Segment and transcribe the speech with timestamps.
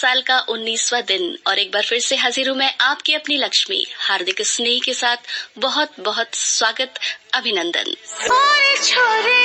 [0.00, 3.86] साल का उन्नीसवा दिन और एक बार फिर से हाजिर हूँ मैं आपकी अपनी लक्ष्मी
[3.96, 5.16] हार्दिक स्नेह के साथ
[5.58, 6.94] बहुत बहुत स्वागत
[7.34, 7.94] अभिनंदन।
[8.84, 9.42] छोरे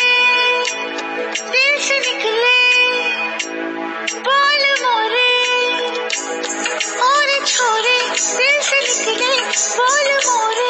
[1.52, 2.54] दिल से निकले
[4.20, 5.34] बोल मोरे।
[7.00, 8.00] और छोरे
[8.38, 9.42] दिल से निकले
[9.78, 10.64] बोल मोरे।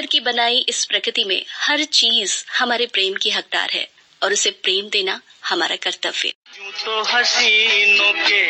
[0.00, 3.86] ईश्वर की बनाई इस प्रकृति में हर चीज़ हमारे प्रेम की हकदार है
[4.22, 6.32] और उसे प्रेम देना हमारा कर्तव्य
[6.84, 8.40] तो हसीनों के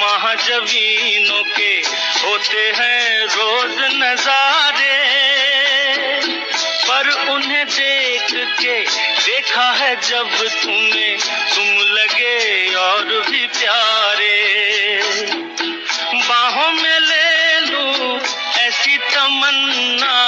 [0.00, 1.72] महाजवीनों के
[2.20, 4.96] होते हैं रोज नजारे,
[6.88, 8.80] पर उन्हें देख के
[9.26, 11.18] देखा है जब तुम्हें
[11.54, 14.34] तुम लगे और भी प्यारे।
[16.28, 18.18] बाहों में ले लू
[18.58, 20.25] ऐसी तमन्ना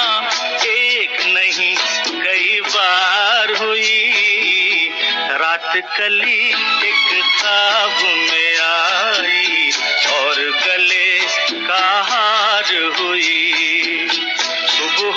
[5.97, 7.08] कली एक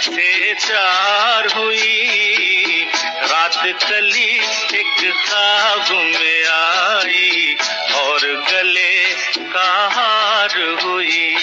[0.05, 4.35] से चार हुई। रात कली
[4.79, 7.55] एक खाब में आई
[7.95, 8.21] और
[8.53, 11.37] गले का हार हुई।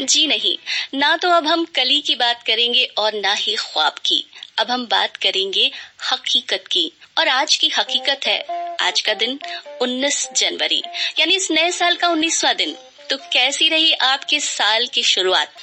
[0.00, 0.58] जी नहीं,
[0.98, 4.86] ना तो अब हम कली की बात करेंगे और ना ही ख्वाब की। अब हम
[4.86, 5.70] बात करेंगे
[6.12, 8.44] हकीकत की। और आज की हकीकत है,
[8.80, 9.38] आज का दिन
[9.82, 10.82] 19 जनवरी,
[11.18, 12.76] यानी इस नए साल का 19वां दिन।
[13.10, 15.54] तो कैसी रही आपके साल की शुरुआत?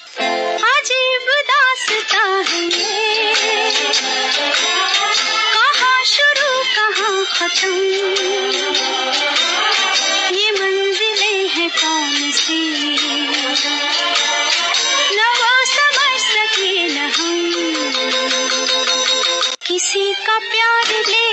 [0.62, 2.72] अजीब दास्ता है।
[5.54, 7.76] कहाँ शुरू, कहाँ खत्म?
[10.36, 12.98] ये मंजिलें हैं कौन सी?
[15.16, 15.20] न
[15.66, 17.52] समझ सके न हम।
[19.66, 21.31] किसी का प्यार लेके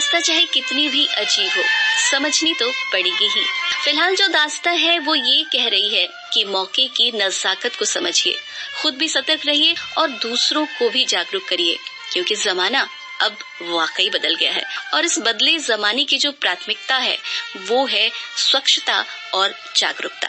[0.00, 1.62] दास्ता चाहे कितनी भी अजीब हो,
[2.10, 3.42] समझनी तो पड़ेगी ही।
[3.84, 8.34] फ़िलहाल जो दास्ता है, वो ये कह रही है कि मौके की नजाकत को समझिए,
[8.82, 11.76] खुद भी सतर्क रहिए और दूसरों को भी जागरूक करिए,
[12.12, 12.86] क्योंकि जमाना
[13.22, 14.64] अब वाकई बदल गया है।
[14.94, 17.18] और इस बदले जमाने की जो प्राथमिकता है,
[17.56, 19.04] वो है स्वच्छता
[19.34, 20.28] और जागरूकता।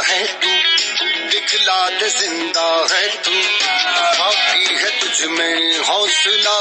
[0.00, 0.46] है तू
[1.30, 3.30] दिखला दे ज़िंदा है तू।
[4.18, 6.58] बाकी है तुझ में हौसला।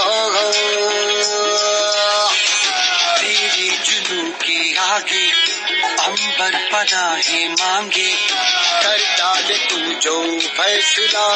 [3.17, 5.31] तेरी जुनू के आगे
[5.99, 8.15] अंबर पनाहे मांगे,
[8.83, 11.27] कर डाले तू जो फैसला।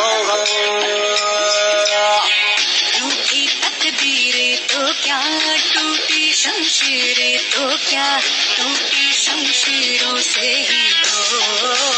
[5.30, 8.18] टूटी शमशीरें तो क्या
[8.58, 11.97] टूटी शमशीरों से ही हो?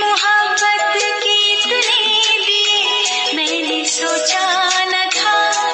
[0.00, 0.96] मोहब्बत
[3.34, 4.44] मैंने सोचा
[5.06, 5.72] था।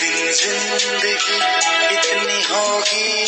[0.00, 1.38] दिन ज़िंदगी
[2.42, 3.26] होगी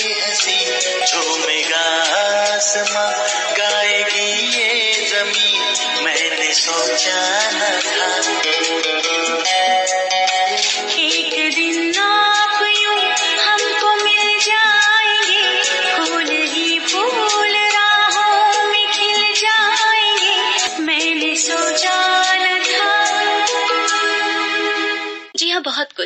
[3.58, 5.58] गाएगी ये जमी
[6.04, 7.37] मैंने सोचा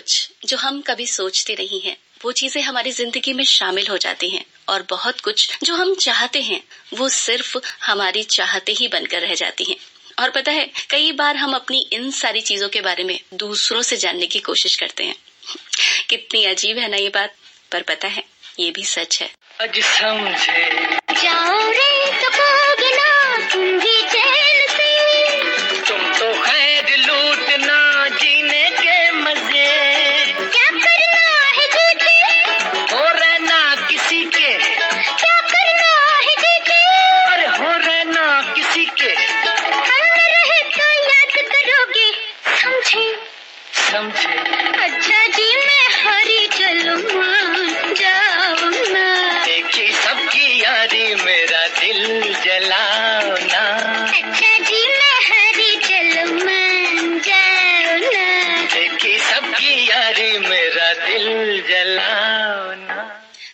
[0.02, 4.28] कुछ जो हम कभी सोचते नहीं हैं वो चीज़ें हमारी ज़िंदगी में शामिल हो जाती
[4.28, 6.60] हैं और बहुत कुछ जो हम चाहते हैं
[6.94, 9.76] वो सिर्फ़ हमारी चाहते ही बनकर रह जाती हैं।
[10.18, 13.96] और पता है कई बार हम अपनी इन सारी चीज़ों के बारे में दूसरों से
[13.96, 15.16] जानने की कोशिश करते हैं।
[16.10, 17.34] कितनी अजीब है ना ये बात
[17.72, 18.24] पर पता है
[18.60, 19.30] ये भी सच है।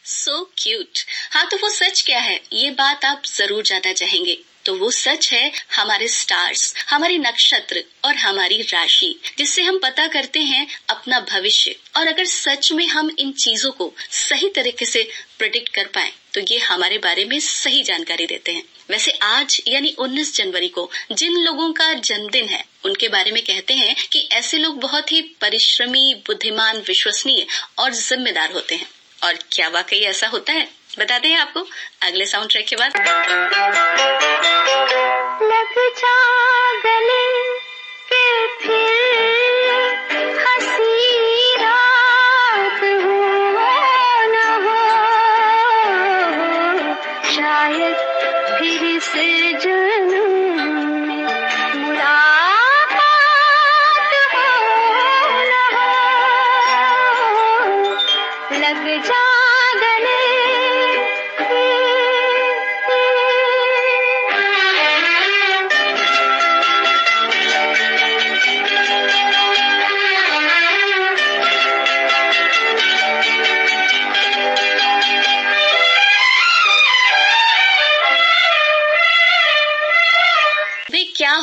[0.05, 0.99] सो क्यूट
[1.31, 2.41] हाँ तो वो सच क्या है?
[2.53, 8.15] ये बात आप ज़रूर जानना चाहेंगे। तो वो सच है, हमारे स्टार्स हमारे नक्षत्र और
[8.15, 13.33] हमारी राशि, जिससे हम पता करते हैं अपना भविष्य। और अगर सच में हम इन
[13.33, 15.09] चीज़ों को सही तरीके से
[15.39, 19.95] प्रिडिक्ट कर पाए तो ये हमारे बारे में सही जानकारी देते हैं। वैसे आज, यानी
[19.99, 24.59] 19 जनवरी को, जिन लोगों का जन्मदिन है उनके बारे में कहते हैं कि ऐसे
[24.59, 27.47] लोग बहुत ही परिश्रमी, बुद्धिमान, विश्वसनीय
[27.79, 28.89] और जिम्मेदार होते हैं।
[29.25, 30.69] और क्या वाकई ऐसा होता है?
[30.99, 31.67] बताते हैं आपको।
[32.03, 32.93] अगले साउंड ट्रैक के बाद।
[47.31, 47.95] शायद
[48.59, 50.28] फिर से जन्म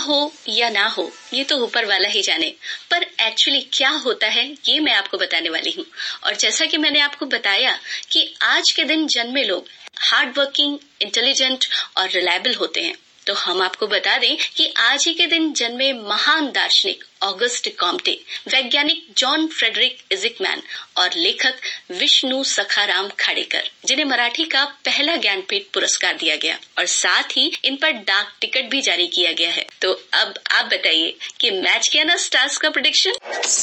[0.07, 2.54] हो या ना हो, ये तो ऊपर वाला ही जाने।
[2.92, 5.86] पर एक्चुअली क्या होता है, ये मैं आपको बताने वाली हूँ।
[6.24, 7.80] और जैसा कि मैंने आपको बताया
[8.12, 9.68] कि आज के दिन जन्मे लोग
[10.00, 11.66] हार्ड वर्किंग इंटेलिजेंट
[11.98, 12.96] और रिलायबल होते हैं।
[13.28, 18.12] तो हम आपको बता दें कि आज ही के दिन जन्मे महान दार्शनिक ऑगस्ट कॉम्टे
[18.48, 20.62] वैज्ञानिक जॉन फ्रेडरिक इजिकमैन
[20.98, 21.56] और लेखक
[21.92, 27.75] विष्णु सखाराम खाड़ेकर, जिन्हें मराठी का पहला ज्ञानपीठ पुरस्कार दिया गया और साथ ही इन
[27.75, 32.04] पर डाक टिकट भी जारी किया गया है। तो अब आप बताइए कि मैच किया
[32.04, 33.12] ना स्टार्स का प्रोडिक्शन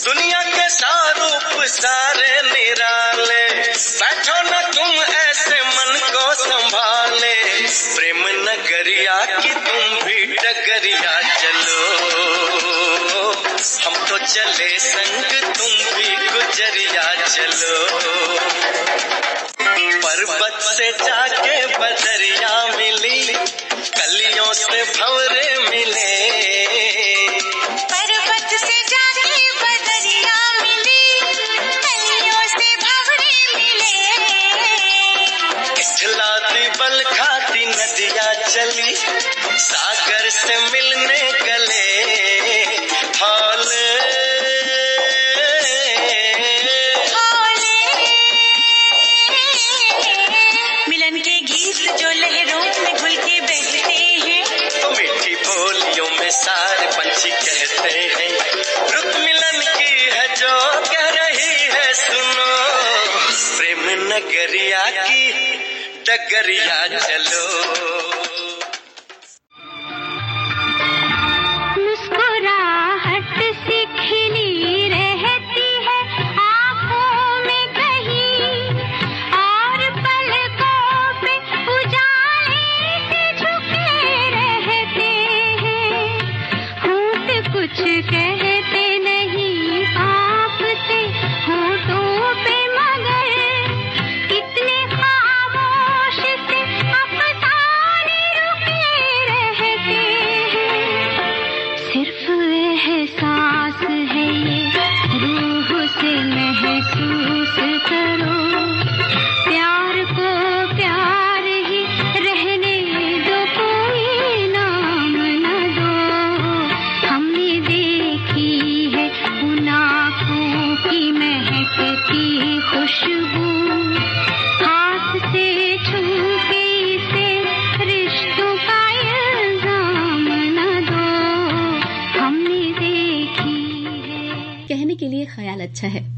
[0.04, 4.40] दुनिया के सारूप सारे निराले, बैठो
[4.72, 7.34] तुम ऐसे मन को संभाले,
[7.96, 10.20] प्रेम नगरिया की तुम भी
[11.42, 12.51] चलो।
[13.62, 17.76] हम तो चले संग तुम भी गुजरिया चलो।
[20.02, 23.20] पर्वत से जाके बदरिया मिली
[23.98, 26.10] कलियों से भवरे मिले।
[27.92, 31.02] पर्वत से जाके बदरिया मिली
[31.84, 33.94] कलियों से भवरे मिले।
[35.98, 38.94] खिलाती बल खाती नदिया चली
[39.60, 42.11] सागर से मिलने गले।
[60.42, 62.46] जो कह रही है सुनो।
[63.58, 65.30] प्रेम नगरिया की
[66.08, 68.21] डगरिया चलो।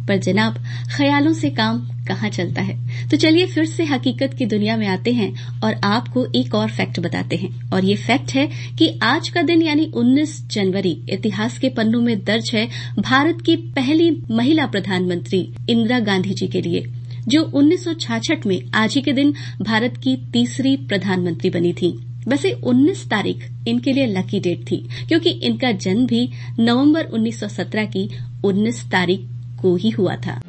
[0.09, 0.55] पर जनाब,
[0.97, 3.09] ख्यालों से काम कहाँ चलता है?
[3.09, 7.01] तो चलिए फिर से हकीकत की दुनिया में आते हैं और आपको एक और फैक्ट
[7.01, 8.49] बताते हैं। और ये फैक्ट है
[8.79, 12.69] कि आज का दिन यानी 19 जनवरी इतिहास के पन्नों में दर्ज है
[13.01, 16.85] भारत की पहली महिला प्रधानमंत्री इंदिरा गांधी जी के लिए,
[17.29, 21.99] जो 1966 में आज ही के दिन भारत की तीसरी प्रधानमंत्री बनी थी।
[22.29, 24.77] वैसे 19 तारीख इनके लिए लकी डेट थी,
[25.09, 28.09] क्योंकि इनका जन्म भी नवंबर 1917 की
[28.45, 29.21] 19 तारीख
[29.65, 30.41] को ही हुआ था।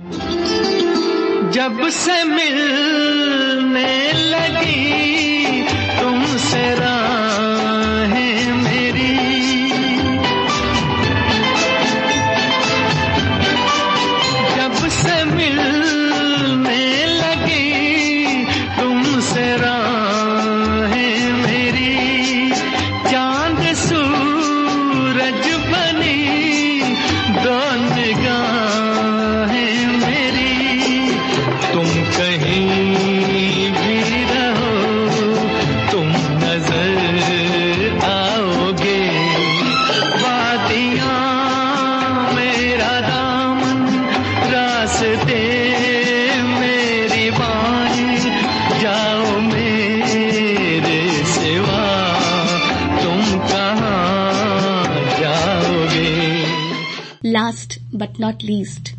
[1.51, 5.61] जब से मिलने लगी
[5.99, 6.63] तुमसे
[45.25, 48.17] मेरी बानी
[48.81, 52.13] जाओ मेरे सिवा।
[53.03, 56.43] तुम कहाँ जाओगे?
[57.25, 58.95] लास्ट बट नॉट लीस्ट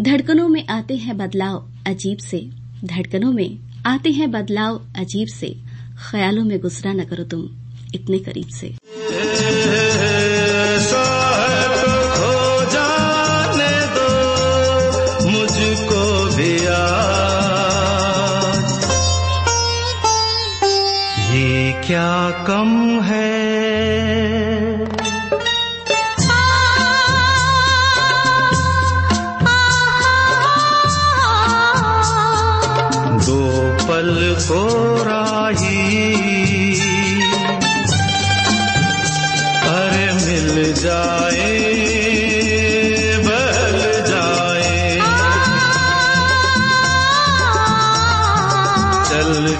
[0.00, 2.48] धड़कनों में आते हैं बदलाव अजीब से।
[2.84, 5.56] धड़कनों में आते हैं बदलाव अजीब से।
[6.10, 7.48] ख्यालों में गुजरा न करो तुम
[7.94, 8.74] इतने करीब से।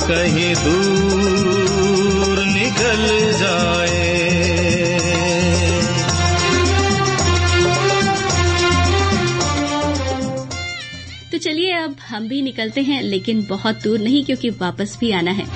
[0.08, 3.02] कहीं दूर निकल
[3.38, 4.02] जाए।
[11.32, 15.30] तो चलिए अब हम भी निकलते हैं, लेकिन बहुत दूर नहीं, क्योंकि वापस भी आना
[15.30, 15.46] है।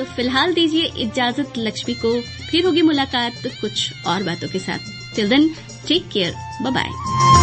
[0.00, 5.28] तो फ़िलहाल दीजिए इजाज़त, लक्ष्मी को। फिर होगी मुलाकात कुछ और बातों के साथ। Till
[5.28, 5.48] then
[5.88, 7.39] take care bye bye